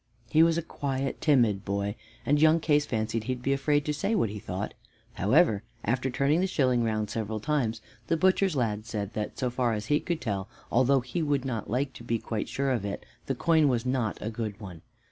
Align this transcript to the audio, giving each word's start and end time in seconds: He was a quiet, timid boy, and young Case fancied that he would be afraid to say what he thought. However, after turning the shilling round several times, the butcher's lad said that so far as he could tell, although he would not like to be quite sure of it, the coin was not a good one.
He 0.31 0.41
was 0.41 0.57
a 0.57 0.63
quiet, 0.63 1.21
timid 1.21 1.63
boy, 1.63 1.95
and 2.25 2.41
young 2.41 2.59
Case 2.59 2.87
fancied 2.87 3.21
that 3.21 3.27
he 3.27 3.33
would 3.35 3.43
be 3.43 3.53
afraid 3.53 3.85
to 3.85 3.93
say 3.93 4.15
what 4.15 4.31
he 4.31 4.39
thought. 4.39 4.73
However, 5.13 5.61
after 5.83 6.09
turning 6.09 6.39
the 6.41 6.47
shilling 6.47 6.83
round 6.83 7.11
several 7.11 7.39
times, 7.39 7.81
the 8.07 8.17
butcher's 8.17 8.55
lad 8.55 8.87
said 8.87 9.13
that 9.13 9.37
so 9.37 9.51
far 9.51 9.73
as 9.73 9.85
he 9.93 9.99
could 9.99 10.19
tell, 10.19 10.49
although 10.71 11.01
he 11.01 11.21
would 11.21 11.45
not 11.45 11.69
like 11.69 11.93
to 11.93 12.03
be 12.03 12.17
quite 12.17 12.49
sure 12.49 12.71
of 12.71 12.83
it, 12.83 13.05
the 13.27 13.35
coin 13.35 13.67
was 13.67 13.85
not 13.85 14.17
a 14.21 14.31
good 14.31 14.59
one. 14.59 14.81